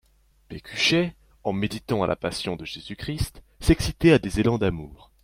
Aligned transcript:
Pécuchet 0.47 1.13
en 1.43 1.53
méditant 1.53 2.03
la 2.07 2.15
Passion 2.15 2.55
de 2.55 2.65
Jésus-Christ 2.65 3.43
s'excitait 3.59 4.13
à 4.13 4.17
des 4.17 4.39
élans 4.39 4.57
d'amour. 4.57 5.11